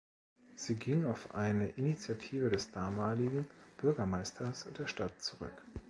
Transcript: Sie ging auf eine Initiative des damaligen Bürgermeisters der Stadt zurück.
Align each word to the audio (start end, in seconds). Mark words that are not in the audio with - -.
Sie 0.55 0.73
ging 0.77 1.05
auf 1.05 1.35
eine 1.35 1.67
Initiative 1.69 2.49
des 2.49 2.71
damaligen 2.71 3.45
Bürgermeisters 3.77 4.65
der 4.75 4.87
Stadt 4.87 5.21
zurück. 5.21 5.53